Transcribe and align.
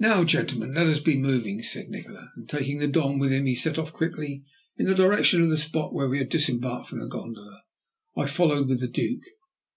"Now, 0.00 0.24
gentlemen, 0.24 0.74
let 0.74 0.88
us 0.88 0.98
be 0.98 1.16
moving," 1.16 1.62
said 1.62 1.88
Nikola, 1.88 2.32
and 2.34 2.48
taking 2.48 2.80
the 2.80 2.88
Don 2.88 3.20
with 3.20 3.30
him 3.30 3.46
he 3.46 3.54
set 3.54 3.78
off 3.78 3.92
quickly 3.92 4.44
in 4.76 4.86
the 4.86 4.92
direction 4.96 5.40
of 5.40 5.50
the 5.50 5.56
spot 5.56 5.94
where 5.94 6.08
we 6.08 6.18
had 6.18 6.30
disembarked 6.30 6.88
from 6.88 6.98
the 6.98 7.06
gondola. 7.06 7.62
I 8.16 8.26
followed 8.26 8.66
with 8.68 8.80
the 8.80 8.88
Duke. 8.88 9.22